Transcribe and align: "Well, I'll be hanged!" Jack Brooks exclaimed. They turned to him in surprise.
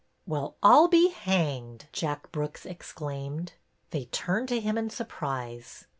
"Well, 0.25 0.55
I'll 0.63 0.87
be 0.87 1.09
hanged!" 1.11 1.85
Jack 1.93 2.31
Brooks 2.31 2.65
exclaimed. 2.65 3.53
They 3.91 4.05
turned 4.05 4.47
to 4.47 4.59
him 4.59 4.75
in 4.75 4.89
surprise. 4.89 5.85